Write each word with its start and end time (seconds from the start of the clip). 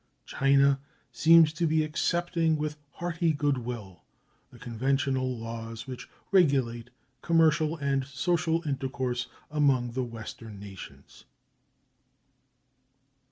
China 0.25 0.79
seems 1.11 1.53
to 1.53 1.67
be 1.67 1.83
accepting 1.83 2.57
with 2.57 2.75
hearty 2.93 3.33
good 3.33 3.59
will 3.59 4.01
the 4.49 4.57
conventional 4.57 5.37
laws 5.37 5.85
which 5.85 6.09
regulate 6.31 6.89
commercial 7.21 7.77
and 7.77 8.03
social 8.05 8.67
intercourse 8.67 9.27
among 9.51 9.91
the 9.91 10.03
Western 10.03 10.59
nations. 10.59 11.25